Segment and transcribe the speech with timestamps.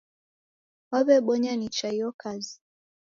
[0.91, 2.55] Waw'ebonya nicha iyo kazi.